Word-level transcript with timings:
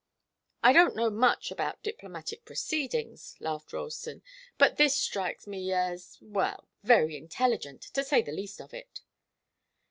"I 0.63 0.73
don't 0.73 0.95
know 0.95 1.11
much 1.11 1.51
about 1.51 1.83
diplomatic 1.83 2.43
proceedings," 2.43 3.35
laughed 3.39 3.71
Ralston, 3.71 4.23
"but 4.57 4.77
this 4.77 4.99
strikes 4.99 5.45
me 5.45 5.71
as 5.71 6.17
well 6.19 6.67
very 6.81 7.15
intelligent, 7.15 7.83
to 7.93 8.03
say 8.03 8.23
the 8.23 8.31
least 8.31 8.59
of 8.59 8.73
it." 8.73 9.01